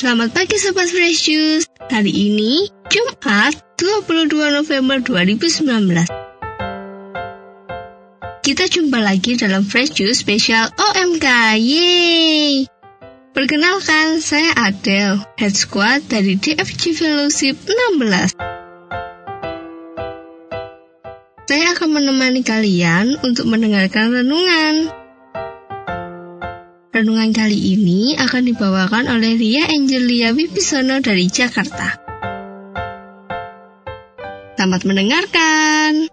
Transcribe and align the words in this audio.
Selamat 0.00 0.32
pagi 0.32 0.56
Sobat 0.56 0.88
Fresh 0.88 1.28
Juice. 1.28 1.68
Hari 1.92 2.08
ini 2.08 2.72
Jumat 2.88 3.52
22 3.76 4.32
November 4.32 4.96
2019. 4.96 5.60
Kita 8.40 8.64
jumpa 8.64 8.96
lagi 8.96 9.36
dalam 9.36 9.60
Fresh 9.60 10.00
Juice 10.00 10.24
spesial 10.24 10.72
OMK. 10.72 11.28
Yeay! 11.60 12.64
Perkenalkan, 13.36 14.24
saya 14.24 14.56
Adele, 14.72 15.20
Head 15.36 15.52
Squad 15.52 16.08
dari 16.08 16.40
DFG 16.40 16.96
Fellowship 16.96 17.60
16. 17.68 18.40
Saya 21.44 21.76
akan 21.76 21.88
menemani 21.92 22.40
kalian 22.40 23.20
untuk 23.20 23.52
mendengarkan 23.52 24.16
renungan. 24.16 24.99
Renungan 27.00 27.32
kali 27.32 27.80
ini 27.80 28.12
akan 28.12 28.44
dibawakan 28.44 29.08
oleh 29.08 29.32
Ria 29.40 29.72
Angelia 29.72 30.36
Wibisono 30.36 31.00
dari 31.00 31.32
Jakarta. 31.32 31.96
Selamat 34.52 34.84
mendengarkan. 34.84 36.12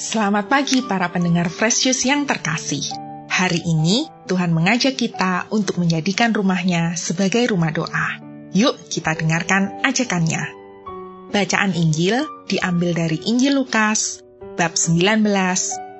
Selamat 0.00 0.48
pagi 0.48 0.80
para 0.88 1.12
pendengar 1.12 1.52
Fresh 1.52 1.84
Juice 1.84 2.08
yang 2.08 2.24
terkasih. 2.24 2.88
Hari 3.28 3.60
ini 3.68 4.08
Tuhan 4.24 4.56
mengajak 4.56 4.96
kita 4.96 5.52
untuk 5.52 5.76
menjadikan 5.76 6.32
rumahnya 6.32 6.96
sebagai 6.96 7.44
rumah 7.52 7.68
doa. 7.76 8.29
Yuk 8.50 8.74
kita 8.90 9.14
dengarkan 9.14 9.78
ajakannya. 9.86 10.42
Bacaan 11.30 11.70
Injil 11.78 12.26
diambil 12.50 12.98
dari 12.98 13.22
Injil 13.30 13.54
Lukas 13.54 14.18
bab 14.58 14.74
19 14.74 15.22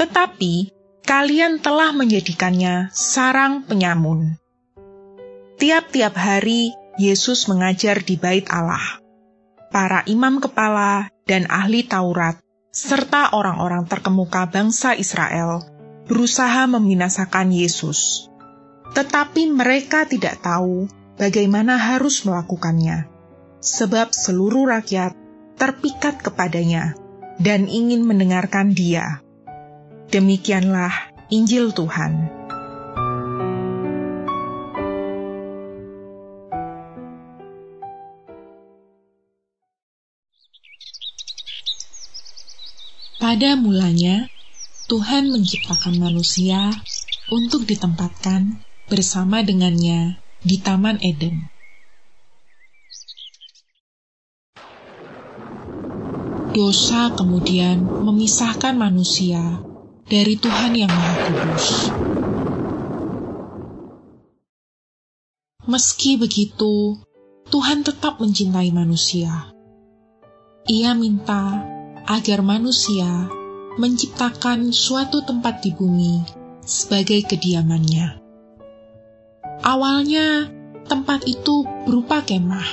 Tetapi 0.00 0.72
kalian 1.04 1.60
telah 1.60 1.92
menjadikannya 1.92 2.88
sarang 2.88 3.68
penyamun. 3.68 4.40
Tiap-tiap 5.60 6.16
hari 6.16 6.72
Yesus 6.96 7.44
mengajar 7.52 8.00
di 8.00 8.16
bait 8.16 8.48
Allah. 8.48 8.96
Para 9.68 10.00
imam 10.08 10.40
kepala 10.40 11.12
dan 11.28 11.44
ahli 11.52 11.84
Taurat 11.84 12.40
serta 12.72 13.36
orang-orang 13.36 13.84
terkemuka 13.84 14.48
bangsa 14.48 14.96
Israel 14.96 15.68
berusaha 16.08 16.64
membinasakan 16.64 17.52
Yesus. 17.52 18.32
Tetapi 18.96 19.52
mereka 19.52 20.08
tidak 20.08 20.40
tahu 20.40 20.88
bagaimana 21.20 21.76
harus 21.76 22.24
melakukannya, 22.24 23.04
sebab 23.60 24.16
seluruh 24.16 24.64
rakyat 24.80 25.12
terpikat 25.60 26.24
kepadanya 26.24 26.96
dan 27.36 27.68
ingin 27.68 28.08
mendengarkan 28.08 28.72
Dia. 28.72 29.20
Demikianlah 30.10 30.90
Injil 31.30 31.70
Tuhan. 31.70 32.26
Pada 43.22 43.54
mulanya, 43.54 44.26
Tuhan 44.90 45.30
menciptakan 45.30 46.02
manusia 46.02 46.74
untuk 47.30 47.62
ditempatkan 47.70 48.58
bersama 48.90 49.46
dengannya 49.46 50.18
di 50.42 50.58
Taman 50.58 50.98
Eden. 51.06 51.46
Dosa 56.50 57.14
kemudian 57.14 57.86
memisahkan 57.86 58.74
manusia 58.74 59.69
dari 60.10 60.34
Tuhan 60.34 60.74
yang 60.74 60.90
Maha 60.90 61.14
Kudus. 61.30 61.66
Meski 65.70 66.18
begitu, 66.18 66.98
Tuhan 67.46 67.86
tetap 67.86 68.18
mencintai 68.18 68.74
manusia. 68.74 69.54
Ia 70.66 70.98
minta 70.98 71.62
agar 72.10 72.42
manusia 72.42 73.30
menciptakan 73.78 74.74
suatu 74.74 75.22
tempat 75.22 75.62
di 75.62 75.70
bumi 75.78 76.26
sebagai 76.66 77.22
kediamannya. 77.30 78.18
Awalnya, 79.62 80.50
tempat 80.90 81.22
itu 81.30 81.62
berupa 81.86 82.26
kemah, 82.26 82.66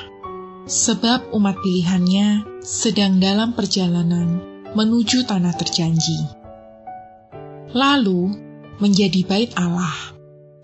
sebab 0.65 1.29
umat 1.37 1.53
pilihannya 1.61 2.65
sedang 2.65 3.21
dalam 3.21 3.53
perjalanan 3.53 4.41
menuju 4.73 5.29
tanah 5.29 5.53
terjanji 5.53 6.46
lalu 7.73 8.35
menjadi 8.77 9.25
bait 9.25 9.51
Allah, 9.57 10.13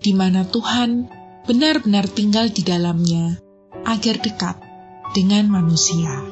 di 0.00 0.12
mana 0.14 0.46
Tuhan 0.46 1.10
benar-benar 1.44 2.08
tinggal 2.08 2.48
di 2.48 2.64
dalamnya 2.64 3.36
agar 3.84 4.16
dekat 4.22 4.56
dengan 5.12 5.50
manusia. 5.50 6.24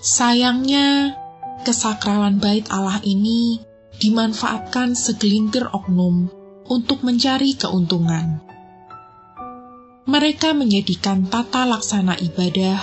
Sayangnya, 0.00 1.12
kesakralan 1.68 2.40
bait 2.40 2.64
Allah 2.72 3.04
ini 3.04 3.60
dimanfaatkan 4.00 4.96
segelintir 4.96 5.68
oknum 5.68 6.32
untuk 6.64 7.04
mencari 7.04 7.52
keuntungan. 7.52 8.40
Mereka 10.08 10.56
menjadikan 10.56 11.28
tata 11.28 11.68
laksana 11.68 12.16
ibadah 12.16 12.80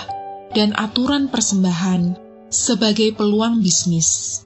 dan 0.54 0.72
aturan 0.78 1.26
persembahan 1.26 2.27
sebagai 2.48 3.12
peluang 3.12 3.60
bisnis. 3.60 4.40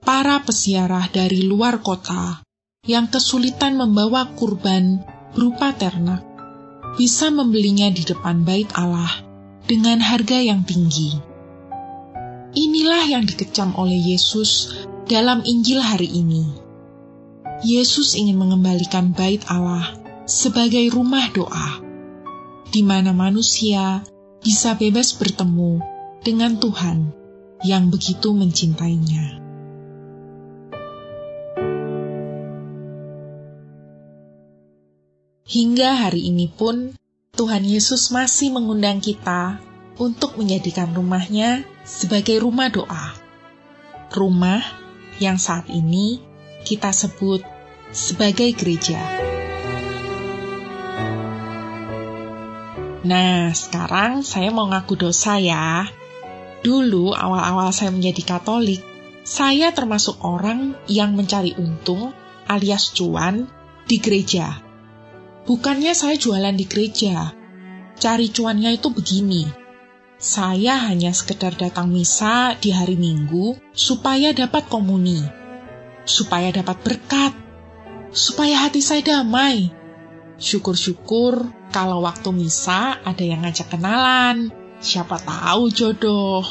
Para 0.00 0.40
pesiarah 0.40 1.04
dari 1.12 1.44
luar 1.44 1.84
kota 1.84 2.40
yang 2.88 3.12
kesulitan 3.12 3.76
membawa 3.76 4.32
kurban 4.32 5.04
berupa 5.36 5.76
ternak 5.76 6.24
bisa 6.96 7.28
membelinya 7.28 7.92
di 7.92 8.08
depan 8.08 8.40
bait 8.40 8.72
Allah 8.72 9.20
dengan 9.68 10.00
harga 10.00 10.40
yang 10.40 10.64
tinggi. 10.64 11.12
Inilah 12.56 13.04
yang 13.04 13.28
dikecam 13.28 13.76
oleh 13.76 14.16
Yesus 14.16 14.72
dalam 15.04 15.44
Injil 15.44 15.84
hari 15.84 16.08
ini. 16.08 16.48
Yesus 17.60 18.16
ingin 18.16 18.40
mengembalikan 18.40 19.12
bait 19.12 19.44
Allah 19.52 19.92
sebagai 20.24 20.88
rumah 20.88 21.28
doa, 21.36 21.84
di 22.72 22.80
mana 22.80 23.12
manusia 23.12 24.00
bisa 24.40 24.72
bebas 24.72 25.12
bertemu 25.12 25.97
dengan 26.28 26.60
Tuhan 26.60 27.08
yang 27.64 27.88
begitu 27.88 28.36
mencintainya. 28.36 29.40
Hingga 35.48 35.90
hari 36.04 36.28
ini 36.28 36.52
pun, 36.52 36.92
Tuhan 37.32 37.64
Yesus 37.64 38.12
masih 38.12 38.52
mengundang 38.52 39.00
kita 39.00 39.56
untuk 39.96 40.36
menjadikan 40.36 40.92
rumahnya 40.92 41.64
sebagai 41.88 42.44
rumah 42.44 42.68
doa. 42.68 43.16
Rumah 44.12 44.60
yang 45.24 45.40
saat 45.40 45.72
ini 45.72 46.20
kita 46.68 46.92
sebut 46.92 47.40
sebagai 47.88 48.52
gereja. 48.52 49.00
Nah, 53.08 53.48
sekarang 53.56 54.20
saya 54.20 54.52
mau 54.52 54.68
ngaku 54.68 55.08
dosa 55.08 55.40
ya. 55.40 55.88
Dulu 56.58 57.14
awal-awal 57.14 57.70
saya 57.70 57.94
menjadi 57.94 58.36
Katolik, 58.36 58.82
saya 59.22 59.70
termasuk 59.70 60.24
orang 60.24 60.74
yang 60.90 61.14
mencari 61.14 61.54
untung 61.54 62.10
alias 62.48 62.90
cuan 62.96 63.46
di 63.84 64.00
gereja. 64.02 64.58
Bukannya 65.44 65.92
saya 65.92 66.16
jualan 66.18 66.56
di 66.56 66.66
gereja. 66.66 67.32
Cari 67.98 68.28
cuannya 68.30 68.74
itu 68.74 68.88
begini. 68.92 69.44
Saya 70.18 70.76
hanya 70.90 71.14
sekedar 71.14 71.54
datang 71.54 71.94
misa 71.94 72.58
di 72.58 72.74
hari 72.74 72.98
Minggu 72.98 73.54
supaya 73.70 74.34
dapat 74.34 74.66
komuni, 74.66 75.22
supaya 76.02 76.50
dapat 76.50 76.82
berkat, 76.82 77.32
supaya 78.10 78.66
hati 78.66 78.82
saya 78.82 79.04
damai. 79.04 79.70
Syukur-syukur 80.38 81.46
kalau 81.70 82.02
waktu 82.02 82.34
misa 82.34 82.98
ada 83.02 83.22
yang 83.22 83.46
ngajak 83.46 83.70
kenalan, 83.70 84.50
Siapa 84.78 85.18
tahu 85.18 85.74
jodoh. 85.74 86.46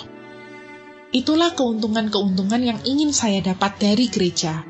Itulah 1.16 1.56
keuntungan-keuntungan 1.56 2.60
yang 2.60 2.80
ingin 2.84 3.16
saya 3.16 3.40
dapat 3.40 3.80
dari 3.80 4.12
gereja. 4.12 4.68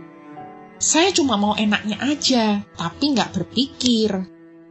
Saya 0.78 1.10
cuma 1.10 1.42
mau 1.42 1.58
enaknya 1.58 1.98
aja, 2.06 2.62
tapi 2.78 3.18
nggak 3.18 3.34
berpikir, 3.34 4.14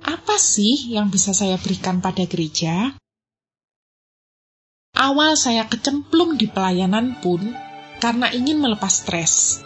apa 0.06 0.38
sih 0.38 0.94
yang 0.94 1.10
bisa 1.10 1.34
saya 1.34 1.58
berikan 1.58 1.98
pada 1.98 2.22
gereja? 2.30 2.94
Awal 4.94 5.34
saya 5.34 5.66
kecemplung 5.66 6.38
di 6.38 6.46
pelayanan 6.46 7.18
pun 7.18 7.42
karena 7.98 8.30
ingin 8.30 8.62
melepas 8.62 9.02
stres. 9.02 9.60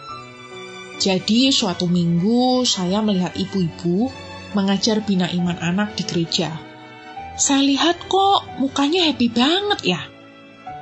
Jadi 0.97 1.53
suatu 1.53 1.85
minggu 1.85 2.65
saya 2.65 3.05
melihat 3.05 3.37
ibu-ibu 3.37 4.09
mengajar 4.57 5.05
bina 5.05 5.29
iman 5.29 5.61
anak 5.61 5.93
di 5.93 6.03
gereja. 6.09 6.70
Saya 7.39 7.61
lihat 7.63 8.07
kok 8.11 8.59
mukanya 8.59 9.07
happy 9.11 9.27
banget 9.31 9.97
ya. 9.97 10.01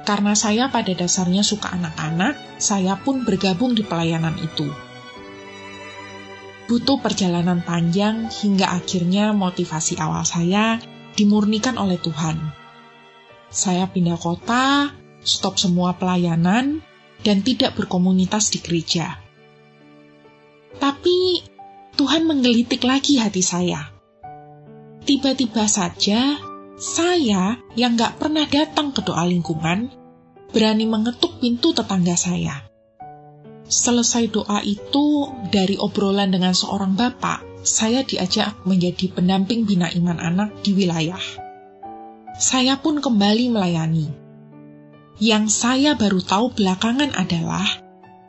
Karena 0.06 0.34
saya 0.34 0.74
pada 0.74 0.90
dasarnya 0.96 1.46
suka 1.46 1.70
anak-anak, 1.70 2.62
saya 2.62 2.98
pun 2.98 3.28
bergabung 3.28 3.78
di 3.78 3.86
pelayanan 3.86 4.36
itu 4.42 4.90
butuh 6.70 7.02
perjalanan 7.02 7.66
panjang 7.66 8.30
hingga 8.30 8.70
akhirnya 8.70 9.34
motivasi 9.34 9.98
awal 9.98 10.22
saya 10.22 10.78
dimurnikan 11.18 11.82
oleh 11.82 11.98
Tuhan. 11.98 12.38
Saya 13.50 13.90
pindah 13.90 14.22
kota, 14.22 14.94
stop 15.26 15.58
semua 15.58 15.98
pelayanan, 15.98 16.86
dan 17.26 17.42
tidak 17.42 17.74
berkomunitas 17.74 18.54
di 18.54 18.62
gereja. 18.62 19.18
Tapi 20.78 21.42
Tuhan 21.98 22.30
menggelitik 22.30 22.86
lagi 22.86 23.18
hati 23.18 23.42
saya. 23.42 23.90
Tiba-tiba 25.10 25.66
saja, 25.66 26.38
saya 26.78 27.58
yang 27.74 27.98
gak 27.98 28.22
pernah 28.22 28.46
datang 28.46 28.94
ke 28.94 29.02
doa 29.02 29.26
lingkungan, 29.26 29.90
berani 30.54 30.86
mengetuk 30.86 31.42
pintu 31.42 31.74
tetangga 31.74 32.14
saya. 32.14 32.62
Selesai 33.66 34.30
doa 34.30 34.62
itu, 34.62 35.34
dari 35.50 35.82
obrolan 35.82 36.30
dengan 36.30 36.54
seorang 36.54 36.94
bapak, 36.94 37.66
saya 37.66 38.06
diajak 38.06 38.62
menjadi 38.70 39.10
pendamping 39.10 39.66
bina 39.66 39.90
iman 39.98 40.22
anak 40.22 40.62
di 40.62 40.78
wilayah. 40.78 41.26
Saya 42.38 42.78
pun 42.78 43.02
kembali 43.02 43.50
melayani. 43.50 44.14
Yang 45.18 45.58
saya 45.58 45.98
baru 45.98 46.22
tahu 46.22 46.54
belakangan 46.54 47.18
adalah, 47.18 47.66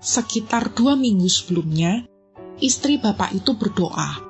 sekitar 0.00 0.72
dua 0.72 0.96
minggu 0.96 1.28
sebelumnya, 1.28 2.08
istri 2.56 2.96
bapak 2.96 3.36
itu 3.36 3.52
berdoa. 3.52 4.29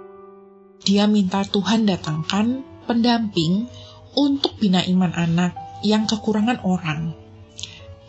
Dia 0.81 1.05
minta 1.05 1.45
Tuhan 1.45 1.85
datangkan 1.85 2.65
pendamping 2.89 3.69
untuk 4.17 4.57
bina 4.57 4.81
iman 4.89 5.13
anak 5.13 5.53
yang 5.85 6.09
kekurangan 6.09 6.65
orang. 6.65 7.13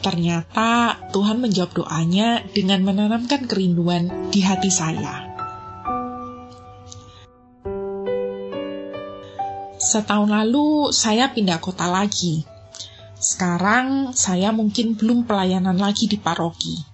Ternyata 0.02 0.98
Tuhan 1.14 1.44
menjawab 1.44 1.78
doanya 1.78 2.42
dengan 2.56 2.82
menanamkan 2.82 3.46
kerinduan 3.46 4.34
di 4.34 4.42
hati 4.42 4.72
saya. 4.74 5.30
Setahun 9.78 10.32
lalu 10.32 10.96
saya 10.96 11.30
pindah 11.30 11.60
kota 11.60 11.86
lagi. 11.92 12.48
Sekarang 13.20 14.16
saya 14.18 14.50
mungkin 14.56 14.98
belum 14.98 15.30
pelayanan 15.30 15.78
lagi 15.78 16.10
di 16.10 16.18
paroki. 16.18 16.91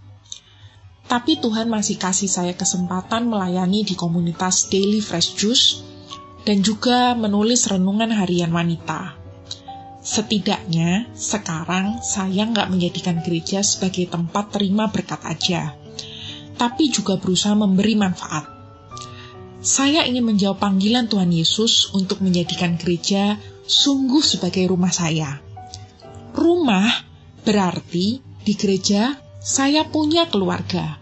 Tapi 1.07 1.39
Tuhan 1.39 1.71
masih 1.71 1.95
kasih 1.95 2.27
saya 2.27 2.51
kesempatan 2.51 3.31
melayani 3.31 3.87
di 3.87 3.95
komunitas 3.95 4.67
Daily 4.67 4.99
Fresh 4.99 5.39
Juice 5.39 5.67
dan 6.43 6.59
juga 6.59 7.15
menulis 7.15 7.63
renungan 7.67 8.11
harian 8.11 8.51
wanita. 8.51 9.15
Setidaknya, 10.03 11.11
sekarang 11.15 11.99
saya 12.03 12.47
nggak 12.47 12.71
menjadikan 12.71 13.19
gereja 13.23 13.59
sebagai 13.59 14.07
tempat 14.07 14.55
terima 14.55 14.87
berkat 14.87 15.19
aja, 15.27 15.75
tapi 16.55 16.87
juga 16.87 17.19
berusaha 17.19 17.51
memberi 17.55 17.99
manfaat. 17.99 18.47
Saya 19.59 20.07
ingin 20.07 20.23
menjawab 20.23 20.63
panggilan 20.63 21.11
Tuhan 21.11 21.27
Yesus 21.27 21.91
untuk 21.91 22.23
menjadikan 22.23 22.79
gereja 22.79 23.35
sungguh 23.67 24.23
sebagai 24.23 24.63
rumah 24.71 24.95
saya. 24.95 25.43
Rumah 26.31 26.87
berarti 27.43 28.23
di 28.47 28.53
gereja 28.55 29.26
saya 29.41 29.87
punya 29.87 30.27
keluarga. 30.27 30.99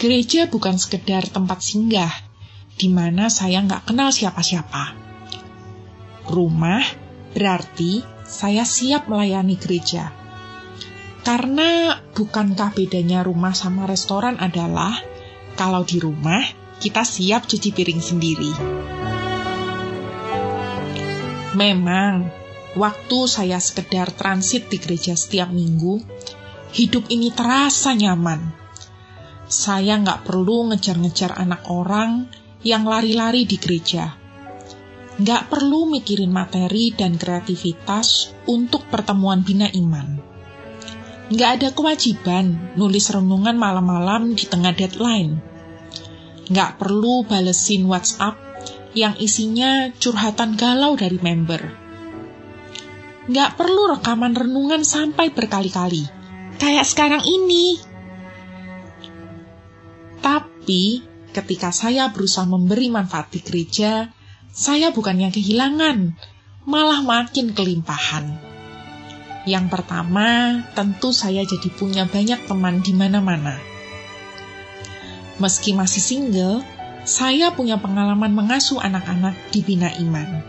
Gereja 0.00 0.50
bukan 0.50 0.76
sekedar 0.76 1.26
tempat 1.30 1.62
singgah, 1.62 2.12
di 2.74 2.90
mana 2.90 3.30
saya 3.30 3.62
nggak 3.62 3.88
kenal 3.90 4.10
siapa-siapa. 4.10 5.06
Rumah 6.24 7.04
Berarti 7.34 7.98
saya 8.22 8.62
siap 8.62 9.10
melayani 9.10 9.58
gereja. 9.58 10.14
Karena 11.26 11.98
bukankah 12.14 12.70
bedanya 12.70 13.26
rumah 13.26 13.58
sama 13.58 13.90
restoran 13.90 14.38
adalah 14.38 14.94
kalau 15.58 15.82
di 15.82 15.98
rumah 15.98 16.40
kita 16.78 17.02
siap 17.02 17.50
cuci 17.50 17.74
piring 17.74 17.98
sendiri. 17.98 18.52
Memang, 21.58 22.30
waktu 22.78 23.18
saya 23.26 23.58
sekedar 23.58 24.14
transit 24.14 24.70
di 24.70 24.78
gereja 24.78 25.18
setiap 25.18 25.50
minggu, 25.50 26.13
hidup 26.74 27.06
ini 27.08 27.30
terasa 27.30 27.94
nyaman. 27.94 28.52
Saya 29.46 29.96
nggak 29.96 30.26
perlu 30.26 30.74
ngejar-ngejar 30.74 31.38
anak 31.38 31.70
orang 31.70 32.26
yang 32.66 32.82
lari-lari 32.84 33.46
di 33.46 33.56
gereja 33.56 34.24
nggak 35.14 35.46
perlu 35.46 35.86
mikirin 35.86 36.34
materi 36.34 36.90
dan 36.90 37.14
kreativitas 37.14 38.34
untuk 38.50 38.90
pertemuan 38.90 39.46
bina 39.46 39.70
iman. 39.70 40.18
Nggak 41.30 41.50
ada 41.60 41.68
kewajiban 41.70 42.74
nulis 42.74 43.06
renungan 43.14 43.54
malam-malam 43.54 44.34
di 44.34 44.44
tengah 44.50 44.74
deadline. 44.74 45.38
Nggak 46.50 46.82
perlu 46.82 47.22
balesin 47.24 47.86
WhatsApp 47.86 48.36
yang 48.98 49.14
isinya 49.22 49.88
curhatan 49.94 50.58
galau 50.58 50.98
dari 50.98 51.16
member. 51.22 51.62
Nggak 53.30 53.50
perlu 53.56 53.94
rekaman 53.94 54.34
renungan 54.34 54.82
sampai 54.82 55.30
berkali-kali, 55.30 56.04
kayak 56.58 56.86
sekarang 56.86 57.22
ini. 57.24 57.80
Tapi, 60.24 61.04
ketika 61.36 61.68
saya 61.74 62.08
berusaha 62.08 62.48
memberi 62.48 62.88
manfaat 62.88 63.28
di 63.34 63.40
gereja, 63.44 64.08
saya 64.54 64.94
bukannya 64.94 65.28
kehilangan, 65.28 66.16
malah 66.64 67.04
makin 67.04 67.52
kelimpahan. 67.52 68.38
Yang 69.44 69.66
pertama, 69.68 70.62
tentu 70.72 71.12
saya 71.12 71.44
jadi 71.44 71.68
punya 71.68 72.08
banyak 72.08 72.48
teman 72.48 72.80
di 72.80 72.96
mana-mana. 72.96 73.60
Meski 75.36 75.76
masih 75.76 76.00
single, 76.00 76.64
saya 77.04 77.52
punya 77.52 77.76
pengalaman 77.76 78.32
mengasuh 78.32 78.80
anak-anak 78.80 79.36
di 79.52 79.60
Bina 79.60 79.92
Iman. 80.00 80.40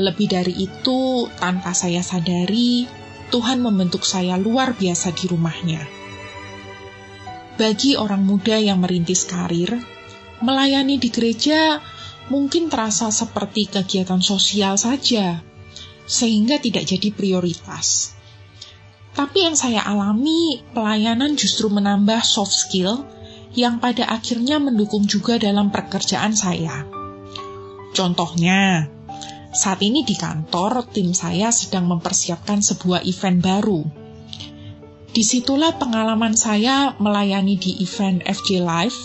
Lebih 0.00 0.32
dari 0.32 0.56
itu, 0.56 1.28
tanpa 1.36 1.76
saya 1.76 2.00
sadari, 2.00 2.88
Tuhan 3.30 3.62
membentuk 3.62 4.02
saya 4.02 4.34
luar 4.34 4.74
biasa 4.74 5.14
di 5.14 5.30
rumahnya. 5.30 5.82
Bagi 7.54 7.94
orang 7.94 8.26
muda 8.26 8.58
yang 8.58 8.82
merintis 8.82 9.22
karir, 9.22 9.78
melayani 10.42 10.98
di 10.98 11.08
gereja 11.14 11.78
mungkin 12.26 12.66
terasa 12.66 13.10
seperti 13.14 13.70
kegiatan 13.70 14.18
sosial 14.18 14.74
saja, 14.74 15.42
sehingga 16.10 16.58
tidak 16.58 16.90
jadi 16.90 17.08
prioritas. 17.14 18.18
Tapi 19.14 19.46
yang 19.46 19.58
saya 19.58 19.82
alami, 19.82 20.62
pelayanan 20.70 21.34
justru 21.34 21.66
menambah 21.70 22.22
soft 22.22 22.54
skill 22.54 23.02
yang 23.54 23.82
pada 23.82 24.06
akhirnya 24.06 24.62
mendukung 24.62 25.06
juga 25.10 25.38
dalam 25.38 25.74
pekerjaan 25.74 26.34
saya. 26.34 26.86
Contohnya, 27.90 28.86
saat 29.50 29.82
ini 29.82 30.06
di 30.06 30.14
kantor, 30.14 30.86
tim 30.94 31.10
saya 31.10 31.50
sedang 31.50 31.90
mempersiapkan 31.90 32.62
sebuah 32.62 33.02
event 33.02 33.38
baru. 33.42 33.82
Di 35.10 35.26
situlah 35.26 35.74
pengalaman 35.74 36.38
saya 36.38 36.94
melayani 37.02 37.58
di 37.58 37.82
event 37.82 38.22
FJ 38.22 38.62
Live, 38.62 38.98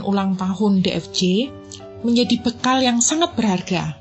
ulang 0.00 0.40
tahun 0.40 0.80
DFJ, 0.80 1.20
menjadi 2.00 2.36
bekal 2.40 2.80
yang 2.80 3.04
sangat 3.04 3.36
berharga. 3.36 4.00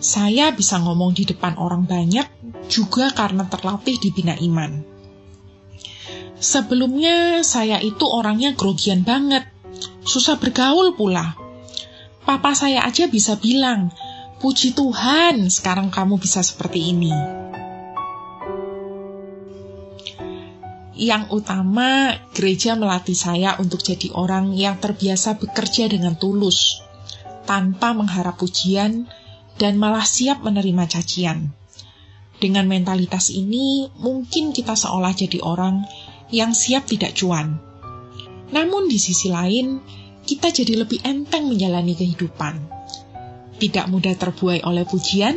Saya 0.00 0.56
bisa 0.56 0.80
ngomong 0.80 1.12
di 1.12 1.28
depan 1.28 1.60
orang 1.60 1.84
banyak 1.84 2.24
juga 2.72 3.12
karena 3.12 3.44
terlatih 3.44 4.00
di 4.00 4.08
Bina 4.08 4.32
Iman. 4.40 4.80
Sebelumnya 6.40 7.44
saya 7.44 7.76
itu 7.84 8.08
orangnya 8.08 8.56
grogian 8.56 9.04
banget, 9.04 9.44
susah 10.08 10.40
bergaul 10.40 10.96
pula. 10.96 11.36
Papa 12.24 12.56
saya 12.56 12.88
aja 12.88 13.04
bisa 13.12 13.36
bilang, 13.36 13.92
puji 14.40 14.72
Tuhan 14.72 15.52
sekarang 15.52 15.92
kamu 15.92 16.16
bisa 16.16 16.40
seperti 16.40 16.96
ini. 16.96 17.12
Yang 20.96 21.44
utama, 21.44 22.16
gereja 22.32 22.76
melatih 22.76 23.16
saya 23.16 23.56
untuk 23.60 23.84
jadi 23.84 24.12
orang 24.16 24.52
yang 24.56 24.80
terbiasa 24.80 25.36
bekerja 25.36 25.88
dengan 25.88 26.16
tulus, 26.16 26.80
tanpa 27.44 27.92
mengharap 27.92 28.40
pujian, 28.40 29.08
dan 29.60 29.76
malah 29.76 30.04
siap 30.04 30.40
menerima 30.40 30.88
cacian. 30.88 31.52
Dengan 32.40 32.64
mentalitas 32.64 33.28
ini, 33.28 33.92
mungkin 34.00 34.56
kita 34.56 34.72
seolah 34.72 35.12
jadi 35.12 35.40
orang 35.44 35.84
yang 36.32 36.56
siap 36.56 36.88
tidak 36.88 37.12
cuan. 37.16 37.60
Namun 38.52 38.88
di 38.88 38.96
sisi 38.96 39.28
lain, 39.28 39.80
kita 40.24 40.48
jadi 40.48 40.80
lebih 40.80 41.04
enteng 41.04 41.48
menjalani 41.48 41.92
kehidupan. 41.92 42.80
Tidak 43.60 43.92
mudah 43.92 44.16
terbuai 44.16 44.64
oleh 44.64 44.88
pujian, 44.88 45.36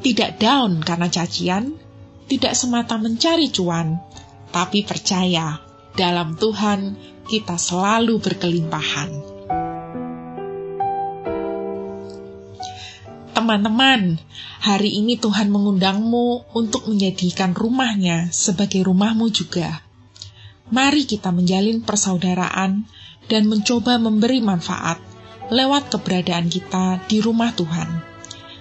tidak 0.00 0.40
down 0.40 0.80
karena 0.80 1.12
cacian, 1.12 1.76
tidak 2.24 2.56
semata 2.56 2.96
mencari 2.96 3.52
cuan, 3.52 4.00
tapi 4.48 4.80
percaya 4.80 5.60
dalam 5.92 6.40
Tuhan 6.40 6.96
kita 7.28 7.60
selalu 7.60 8.16
berkelimpahan. 8.16 9.10
Teman-teman, 13.36 14.16
hari 14.64 14.96
ini 14.96 15.20
Tuhan 15.20 15.52
mengundangmu 15.52 16.54
untuk 16.56 16.88
menjadikan 16.88 17.52
rumahnya 17.52 18.32
sebagai 18.32 18.80
rumahmu 18.88 19.28
juga. 19.28 19.84
Mari 20.70 21.02
kita 21.04 21.34
menjalin 21.34 21.82
persaudaraan 21.82 22.86
dan 23.26 23.42
mencoba 23.50 23.98
memberi 23.98 24.38
manfaat 24.38 25.09
lewat 25.50 25.90
keberadaan 25.90 26.46
kita 26.46 27.02
di 27.10 27.18
rumah 27.18 27.50
Tuhan. 27.52 27.90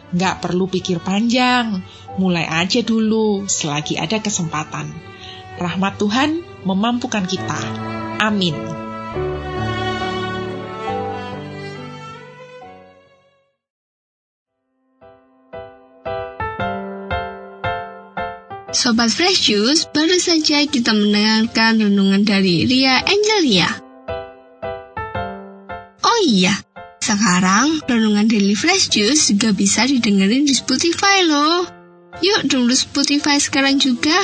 Gak 0.09 0.41
perlu 0.41 0.65
pikir 0.65 0.97
panjang, 1.05 1.85
mulai 2.17 2.49
aja 2.49 2.81
dulu 2.81 3.45
selagi 3.45 4.01
ada 4.01 4.17
kesempatan. 4.17 4.89
Rahmat 5.61 6.01
Tuhan 6.01 6.41
memampukan 6.65 7.29
kita. 7.29 7.61
Amin. 8.17 8.57
Sobat 18.69 19.11
Fresh 19.11 19.49
Juice, 19.49 19.85
baru 19.89 20.17
saja 20.17 20.61
kita 20.65 20.93
mendengarkan 20.93 21.83
renungan 21.83 22.21
dari 22.21 22.63
Ria 22.69 23.01
Angelia. 23.01 23.69
Oh 25.99 26.19
iya, 26.23 26.53
sekarang 26.99 27.79
renungan 27.87 28.27
Daily 28.27 28.53
Fresh 28.53 28.91
Juice 28.91 29.31
juga 29.31 29.55
bisa 29.55 29.87
didengerin 29.87 30.45
di 30.45 30.53
Spotify 30.53 31.23
loh. 31.25 31.65
Yuk 32.19 32.45
download 32.51 32.75
Spotify 32.75 33.39
sekarang 33.39 33.79
juga. 33.79 34.17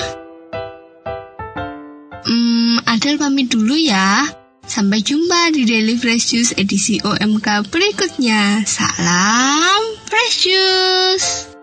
Hmm, 2.26 2.84
Adel 2.84 3.16
pamit 3.16 3.48
dulu 3.48 3.80
ya. 3.80 4.28
Sampai 4.66 5.06
jumpa 5.06 5.54
di 5.54 5.64
Daily 5.64 5.96
Fresh 5.96 6.34
Juice 6.34 6.52
edisi 6.58 6.98
OMK 7.00 7.70
berikutnya. 7.70 8.66
Salam 8.66 9.82
Fresh 10.10 10.50
Juice. 10.50 11.55